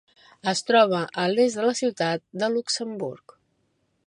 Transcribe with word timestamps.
Es 0.51 0.63
troba 0.69 1.01
a 1.23 1.27
l'est 1.33 1.59
de 1.61 1.67
la 1.67 1.75
ciutat 1.83 2.25
de 2.45 2.53
Luxemburg. 2.57 3.39